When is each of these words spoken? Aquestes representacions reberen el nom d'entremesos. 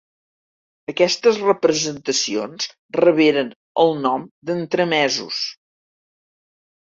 Aquestes 0.91 1.35
representacions 1.41 2.65
reberen 2.97 3.51
el 3.83 3.93
nom 4.07 4.25
d'entremesos. 4.51 5.43